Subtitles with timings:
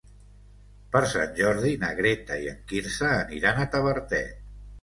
[0.95, 4.43] Per Sant Jordi na Greta i en Quirze aniran a Tavertet.